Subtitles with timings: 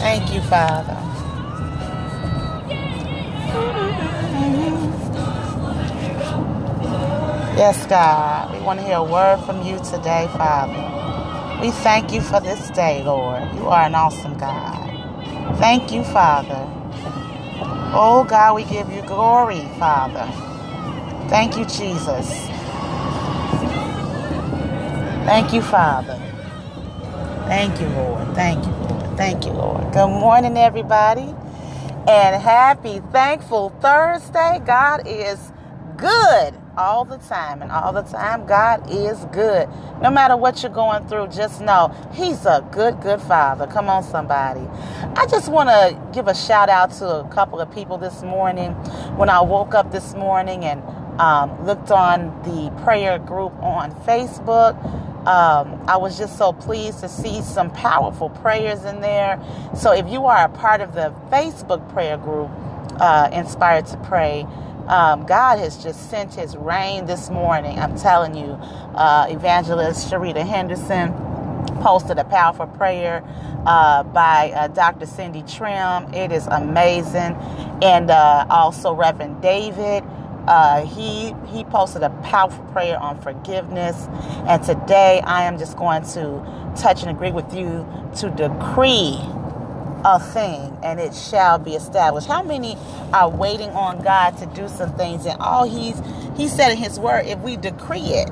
[0.00, 1.09] Thank you, Father.
[7.60, 8.54] Yes, God.
[8.54, 11.60] We want to hear a word from you today, Father.
[11.60, 13.42] We thank you for this day, Lord.
[13.54, 15.58] You are an awesome God.
[15.58, 16.66] Thank you, Father.
[17.92, 20.24] Oh, God, we give you glory, Father.
[21.28, 22.48] Thank you, Jesus.
[25.26, 26.18] Thank you, Father.
[27.46, 28.34] Thank you, Lord.
[28.34, 29.16] Thank you, Lord.
[29.18, 29.92] Thank you, Lord.
[29.92, 31.34] Good morning, everybody.
[32.08, 34.62] And happy, thankful Thursday.
[34.64, 35.52] God is
[35.98, 37.62] good all the time.
[37.62, 39.68] And all the time, God is good.
[40.00, 43.66] No matter what you're going through, just know He's a good, good Father.
[43.66, 44.66] Come on, somebody.
[45.16, 48.72] I just want to give a shout out to a couple of people this morning.
[49.16, 50.82] When I woke up this morning and
[51.20, 54.74] um, looked on the prayer group on Facebook,
[55.26, 59.38] um, I was just so pleased to see some powerful prayers in there.
[59.76, 62.50] So if you are a part of the Facebook prayer group,
[63.00, 64.46] uh, Inspired to Pray,
[64.90, 67.78] um, God has just sent his rain this morning.
[67.78, 68.58] I'm telling you,
[68.96, 71.14] uh, Evangelist Sharita Henderson
[71.80, 73.24] posted a powerful prayer
[73.66, 75.06] uh, by uh, Dr.
[75.06, 76.14] Cindy Trimm.
[76.14, 77.36] It is amazing.
[77.82, 80.04] And uh, also Reverend David.
[80.48, 84.08] Uh, he he posted a powerful prayer on forgiveness,
[84.48, 87.86] and today I am just going to touch and agree with you
[88.16, 89.20] to decree
[90.04, 92.26] a thing and it shall be established.
[92.28, 92.76] How many
[93.12, 96.00] are waiting on God to do some things and all he's
[96.36, 98.30] he said in his word if we decree it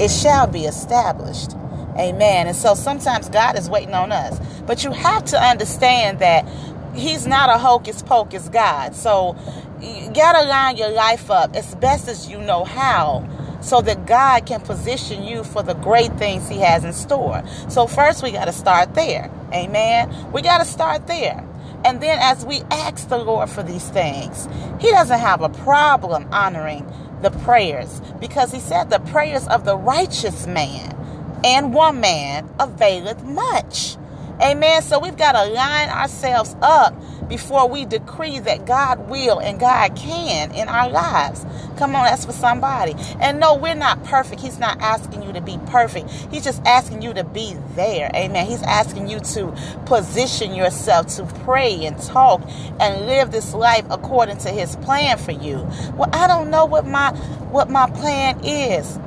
[0.00, 1.52] it shall be established.
[1.98, 2.46] Amen.
[2.46, 4.38] And so sometimes God is waiting on us.
[4.66, 6.46] But you have to understand that
[6.94, 8.94] he's not a hocus pocus God.
[8.94, 9.36] So
[9.80, 13.26] you got to line your life up as best as you know how
[13.60, 17.42] so that God can position you for the great things he has in store.
[17.68, 19.30] So first we got to start there.
[19.52, 20.32] Amen.
[20.32, 21.44] We got to start there.
[21.84, 24.48] And then as we ask the Lord for these things,
[24.80, 26.90] he doesn't have a problem honoring
[27.22, 30.96] the prayers because he said the prayers of the righteous man
[31.44, 33.96] and one man availeth much.
[34.42, 34.82] Amen.
[34.82, 36.94] So we've got to line ourselves up
[37.28, 41.44] before we decree that God will and God can in our lives.
[41.76, 42.94] Come on, that's for somebody.
[43.20, 44.40] And no, we're not perfect.
[44.40, 46.10] He's not asking you to be perfect.
[46.30, 48.10] He's just asking you to be there.
[48.14, 48.46] Amen.
[48.46, 49.54] He's asking you to
[49.86, 52.42] position yourself to pray and talk
[52.80, 55.68] and live this life according to his plan for you.
[55.94, 57.12] Well, I don't know what my
[57.50, 58.98] what my plan is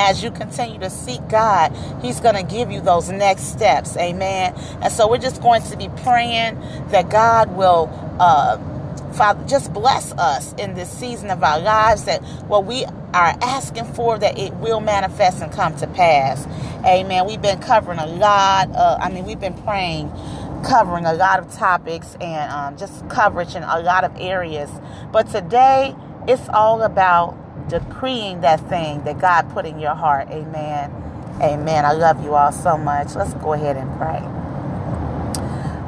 [0.00, 3.96] as you continue to seek God, He's going to give you those next steps.
[3.98, 4.54] Amen.
[4.82, 7.88] And so we're just going to be praying that God will.
[8.18, 8.58] Uh,
[9.12, 13.84] Father, just bless us in this season of our lives that what we are asking
[13.92, 16.46] for that it will manifest and come to pass.
[16.86, 17.26] Amen.
[17.26, 18.70] We've been covering a lot.
[18.70, 20.10] Of, I mean, we've been praying,
[20.64, 24.70] covering a lot of topics and um, just coverage in a lot of areas.
[25.12, 25.94] But today,
[26.28, 27.36] it's all about
[27.70, 30.28] decreeing that thing that God put in your heart.
[30.30, 30.92] Amen.
[31.42, 31.86] Amen.
[31.86, 33.16] I love you all so much.
[33.16, 34.49] Let's go ahead and pray.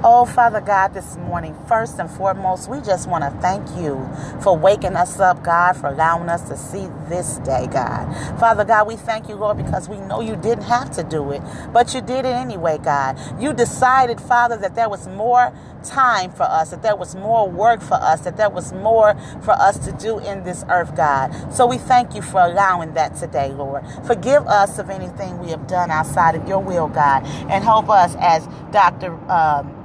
[0.04, 4.04] Oh, Father God, this morning, first and foremost, we just want to thank you
[4.42, 8.12] for waking us up, God, for allowing us to see this day, God.
[8.40, 11.40] Father God, we thank you, Lord, because we know you didn't have to do it,
[11.72, 13.16] but you did it anyway, God.
[13.40, 15.52] You decided, Father, that there was more
[15.84, 19.52] time for us, that there was more work for us, that there was more for
[19.52, 21.30] us to do in this earth, God.
[21.52, 23.84] So we thank you for allowing that today, Lord.
[24.04, 28.16] Forgive us of anything we have done outside of your will, God, and help us
[28.18, 29.16] as Dr.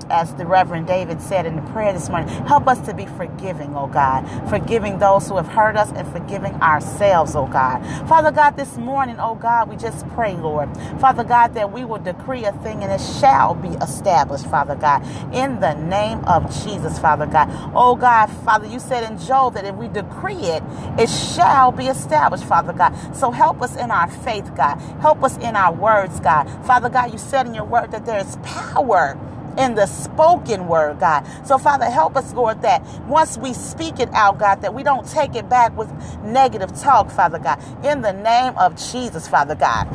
[0.09, 3.75] as the Reverend David said in the prayer this morning, help us to be forgiving,
[3.75, 4.27] oh God.
[4.49, 7.85] Forgiving those who have hurt us and forgiving ourselves, oh God.
[8.07, 10.69] Father God, this morning, oh God, we just pray, Lord.
[10.99, 15.03] Father God, that we will decree a thing and it shall be established, Father God,
[15.33, 17.49] in the name of Jesus, Father God.
[17.75, 20.63] Oh God, Father, you said in Job that if we decree it,
[20.97, 22.93] it shall be established, Father God.
[23.15, 24.75] So help us in our faith, God.
[25.01, 26.49] Help us in our words, God.
[26.65, 29.17] Father God, you said in your word that there is power
[29.57, 31.25] in the spoken word, God.
[31.45, 35.07] So, Father, help us, Lord, that once we speak it out, God, that we don't
[35.07, 35.91] take it back with
[36.23, 37.61] negative talk, Father God.
[37.85, 39.87] In the name of Jesus, Father God.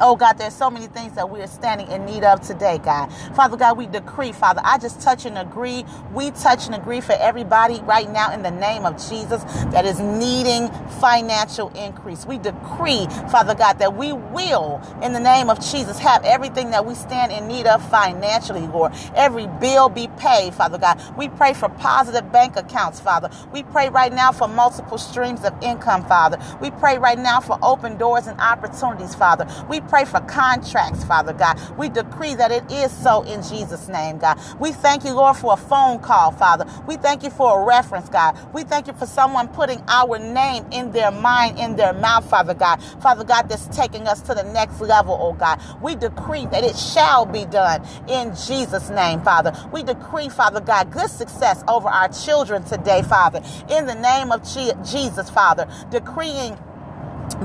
[0.00, 3.12] Oh God, there's so many things that we are standing in need of today, God.
[3.36, 5.84] Father God, we decree, Father, I just touch and agree.
[6.12, 10.00] We touch and agree for everybody right now in the name of Jesus that is
[10.00, 10.68] needing
[11.00, 12.26] financial increase.
[12.26, 16.84] We decree, Father God, that we will, in the name of Jesus, have everything that
[16.84, 18.92] we stand in need of financially, Lord.
[19.14, 21.00] Every bill be paid, Father God.
[21.16, 23.30] We pray for positive bank accounts, Father.
[23.52, 26.38] We pray right now for multiple streams of income, Father.
[26.60, 29.46] We pray right now for open doors and opportunities, Father.
[29.68, 31.60] We pray for contracts, Father God.
[31.78, 34.38] We decree that it is so in Jesus' name, God.
[34.60, 36.66] We thank you, Lord, for a phone call, Father.
[36.86, 38.38] We thank you for a reference, God.
[38.54, 42.54] We thank you for someone putting our name in their mind, in their mouth, Father
[42.54, 42.82] God.
[43.02, 45.60] Father God, that's taking us to the next level, oh God.
[45.82, 49.52] We decree that it shall be done in Jesus' name, Father.
[49.72, 53.42] We decree, Father God, good success over our children today, Father.
[53.70, 54.42] In the name of
[54.84, 56.56] Jesus, Father, decreeing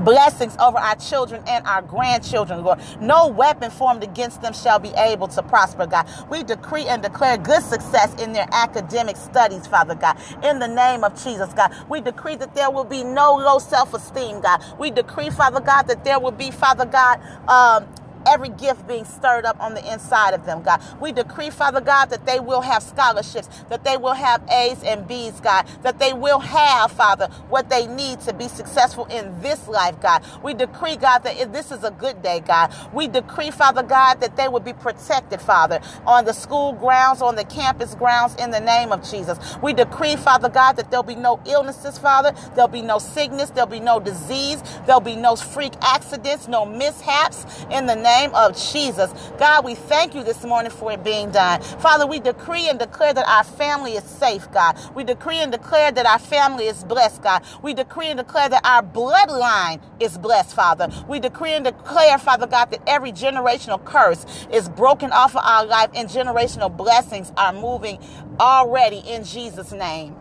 [0.03, 2.79] blessings over our children and our grandchildren, Lord.
[3.01, 6.07] No weapon formed against them shall be able to prosper, God.
[6.29, 10.17] We decree and declare good success in their academic studies, Father God.
[10.43, 11.73] In the name of Jesus, God.
[11.89, 14.63] We decree that there will be no low self esteem, God.
[14.79, 17.87] We decree, Father God, that there will be, Father God, um,
[18.27, 20.81] every gift being stirred up on the inside of them, God.
[20.99, 25.07] We decree, Father God, that they will have scholarships, that they will have A's and
[25.07, 29.67] B's, God, that they will have, Father, what they need to be successful in this
[29.67, 30.23] life, God.
[30.43, 32.73] We decree, God, that this is a good day, God.
[32.93, 37.35] We decree, Father God, that they will be protected, Father, on the school grounds, on
[37.35, 39.37] the campus grounds, in the name of Jesus.
[39.61, 42.33] We decree, Father God, that there'll be no illnesses, Father.
[42.55, 43.49] There'll be no sickness.
[43.51, 44.61] There'll be no disease.
[44.85, 49.13] There'll be no freak accidents, no mishaps in the name name of Jesus.
[49.37, 51.61] God, we thank you this morning for it being done.
[51.61, 54.77] Father, we decree and declare that our family is safe, God.
[54.95, 57.43] We decree and declare that our family is blessed, God.
[57.61, 60.89] We decree and declare that our bloodline is blessed, Father.
[61.07, 65.65] We decree and declare, Father God, that every generational curse is broken off of our
[65.65, 67.99] life and generational blessings are moving
[68.39, 70.15] already in Jesus' name.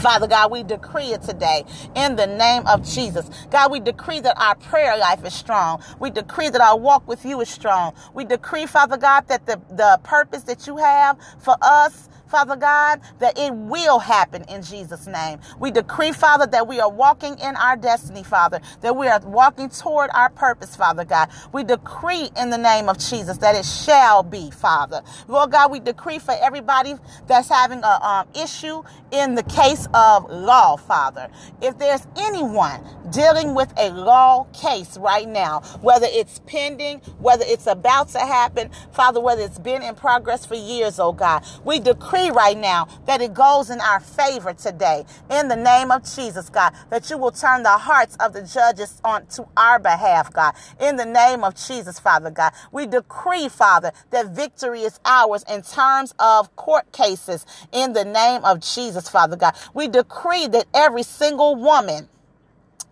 [0.00, 1.64] Father God, we decree it today
[1.94, 3.30] in the name of Jesus.
[3.50, 5.82] God, we decree that our prayer life is strong.
[6.00, 7.94] We decree that our walk with you is strong.
[8.14, 13.00] We decree, Father God, that the, the purpose that you have for us Father God,
[13.20, 15.40] that it will happen in Jesus' name.
[15.60, 19.68] We decree, Father, that we are walking in our destiny, Father, that we are walking
[19.70, 21.30] toward our purpose, Father God.
[21.52, 25.02] We decree in the name of Jesus that it shall be, Father.
[25.28, 26.94] Lord God, we decree for everybody
[27.26, 31.28] that's having a um, issue in the case of law, Father.
[31.62, 37.66] If there's anyone dealing with a law case right now, whether it's pending, whether it's
[37.66, 42.30] about to happen, Father, whether it's been in progress for years, oh God, we decree
[42.30, 45.04] right now that it goes in our favor today.
[45.30, 49.00] In the name of Jesus, God, that you will turn the hearts of the judges
[49.04, 50.54] on to our behalf, God.
[50.80, 55.62] In the name of Jesus, Father God, we decree, Father, that victory is ours in
[55.62, 57.46] terms of court cases.
[57.72, 62.08] In the name of Jesus, Father God, we decree that every single woman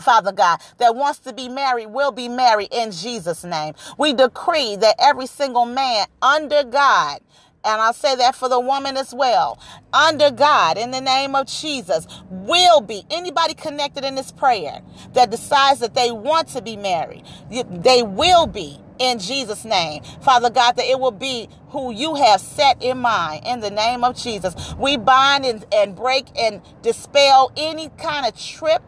[0.00, 3.75] Father God, that wants to be married will be married in Jesus' name.
[3.99, 7.20] We decree that every single man under God
[7.64, 9.58] and I'll say that for the woman as well,
[9.93, 14.82] under God, in the name of Jesus, will be anybody connected in this prayer
[15.14, 20.02] that decides that they want to be married, they will be in Jesus' name.
[20.23, 24.05] Father God, that it will be who you have set in mind in the name
[24.05, 24.75] of Jesus.
[24.79, 28.82] We bind and, and break and dispel any kind of trip,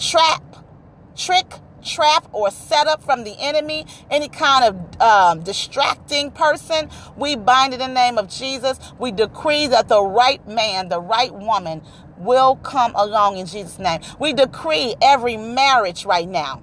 [0.00, 0.42] trap,
[1.16, 1.54] trick,
[1.84, 7.80] trap or setup from the enemy, any kind of um, distracting person, we bind it
[7.80, 8.78] in the name of Jesus.
[8.98, 11.82] We decree that the right man, the right woman
[12.18, 14.00] will come along in Jesus' name.
[14.18, 16.62] We decree every marriage right now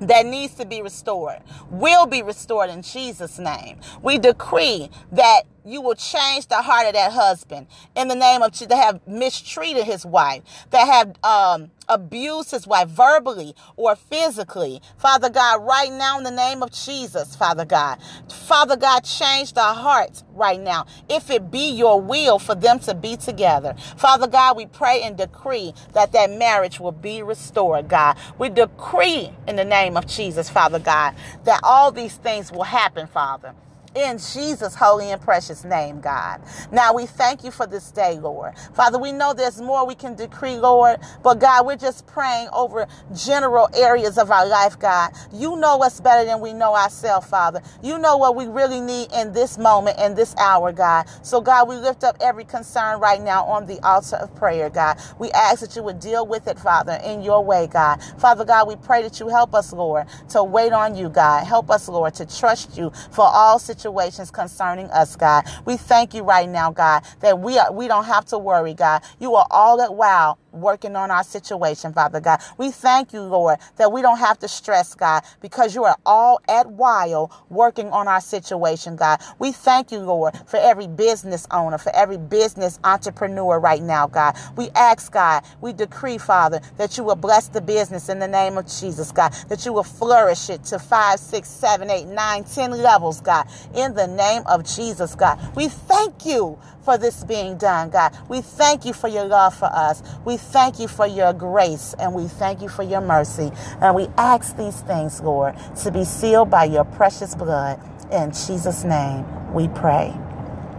[0.00, 1.40] that needs to be restored
[1.70, 3.80] will be restored in Jesus' name.
[4.02, 8.52] We decree that you will change the heart of that husband in the name of
[8.68, 14.80] that have mistreated his wife, that have um, abused his wife verbally or physically.
[14.98, 17.98] Father God, right now in the name of Jesus, Father God,
[18.30, 20.86] Father God, change the heart right now.
[21.08, 25.16] If it be your will for them to be together, Father God, we pray and
[25.16, 28.16] decree that that marriage will be restored, God.
[28.38, 31.14] We decree in the name of Jesus, Father God,
[31.44, 33.54] that all these things will happen, Father
[33.94, 36.40] in Jesus' holy and precious name, God.
[36.70, 38.54] Now we thank you for this day, Lord.
[38.74, 42.86] Father, we know there's more we can decree, Lord, but God, we're just praying over
[43.14, 45.10] general areas of our life, God.
[45.32, 47.62] You know us better than we know ourselves, Father.
[47.82, 51.06] You know what we really need in this moment, in this hour, God.
[51.22, 54.98] So, God, we lift up every concern right now on the altar of prayer, God.
[55.18, 58.00] We ask that you would deal with it, Father, in your way, God.
[58.18, 61.44] Father God, we pray that you help us, Lord, to wait on you, God.
[61.44, 65.46] Help us, Lord, to trust you for all situations situations concerning us, God.
[65.64, 69.02] We thank you right now, God, that we are, we don't have to worry, God.
[69.20, 72.40] You are all that while working on our situation, Father God.
[72.58, 76.40] We thank you, Lord, that we don't have to stress, God, because you are all
[76.48, 79.20] at while working on our situation, God.
[79.38, 84.36] We thank you, Lord, for every business owner, for every business entrepreneur right now, God.
[84.56, 88.58] We ask, God, we decree, Father, that you will bless the business in the name
[88.58, 92.70] of Jesus, God, that you will flourish it to five, six, seven, eight, nine, ten
[92.72, 95.38] levels, God, in the name of Jesus, God.
[95.56, 98.16] We thank you for this being done, God.
[98.28, 100.02] We thank you for your love for us.
[100.24, 103.52] We thank you for your grace and we thank you for your mercy.
[103.80, 107.80] And we ask these things, Lord, to be sealed by your precious blood.
[108.12, 110.14] In Jesus' name we pray.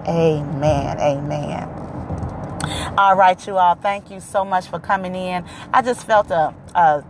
[0.08, 1.00] Amen.
[1.00, 1.70] Amen.
[2.98, 3.76] All right, you all.
[3.76, 5.46] Thank you so much for coming in.
[5.74, 7.04] I just felt a, a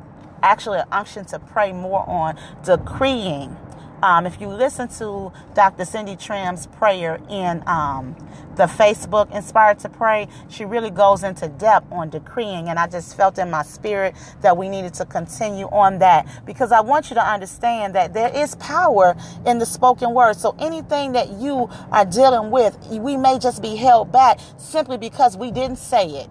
[0.44, 3.58] actually an unction to pray more on decreeing
[4.04, 5.86] um, if you listen to Dr.
[5.86, 8.16] Cindy Trimm's prayer in um,
[8.56, 12.70] the Facebook Inspired to Pray, she really goes into depth on decreeing.
[12.70, 16.72] And I just felt in my spirit that we needed to continue on that because
[16.72, 19.16] I want you to understand that there is power
[19.46, 20.36] in the spoken word.
[20.38, 25.38] So anything that you are dealing with, we may just be held back simply because
[25.38, 26.30] we didn't say it.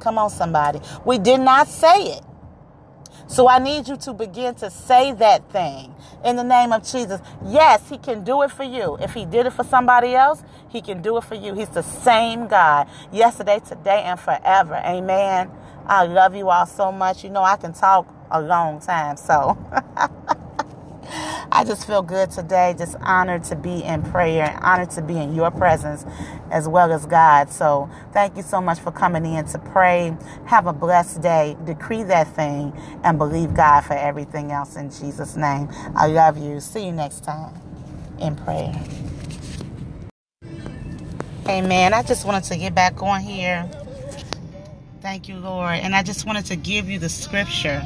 [0.00, 0.80] Come on, somebody.
[1.04, 2.22] We did not say it.
[3.28, 7.20] So I need you to begin to say that thing in the name of Jesus.
[7.46, 8.96] Yes, He can do it for you.
[9.00, 11.54] If He did it for somebody else, He can do it for you.
[11.54, 14.76] He's the same God yesterday, today, and forever.
[14.84, 15.50] Amen.
[15.86, 17.24] I love you all so much.
[17.24, 19.16] You know, I can talk a long time.
[19.16, 19.58] So.
[21.52, 25.16] I just feel good today, just honored to be in prayer, and honored to be
[25.16, 26.04] in your presence
[26.50, 27.50] as well as God.
[27.50, 30.16] So thank you so much for coming in to pray.
[30.46, 31.56] Have a blessed day.
[31.64, 32.72] Decree that thing
[33.02, 35.68] and believe God for everything else in Jesus' name.
[35.94, 36.60] I love you.
[36.60, 37.54] See you next time
[38.18, 38.74] in prayer.
[41.48, 41.92] Amen.
[41.92, 43.68] I just wanted to get back on here.
[45.02, 45.74] Thank you, Lord.
[45.74, 47.82] And I just wanted to give you the scripture.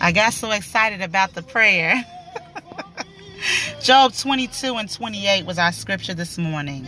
[0.00, 2.02] I got so excited about the prayer.
[3.82, 6.86] Job 22 and 28 was our scripture this morning.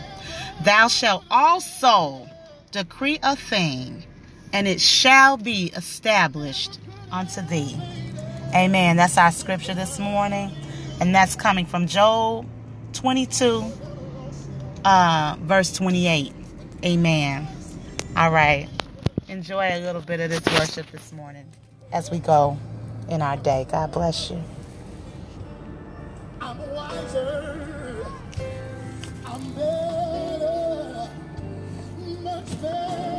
[0.65, 2.29] Thou shalt also
[2.71, 4.05] decree a thing,
[4.53, 6.79] and it shall be established
[7.11, 7.77] unto thee.
[8.55, 8.97] Amen.
[8.97, 10.51] That's our scripture this morning.
[11.01, 12.47] And that's coming from Job
[12.93, 13.65] 22,
[14.85, 16.33] uh, verse 28.
[16.85, 17.49] Amen.
[18.17, 18.69] All right.
[19.29, 21.47] Enjoy a little bit of this worship this morning
[21.93, 22.59] as we go
[23.09, 23.67] in our day.
[23.71, 24.43] God bless you.
[26.45, 28.05] I'm wiser.
[29.25, 31.09] I'm better.
[32.25, 33.12] Much better.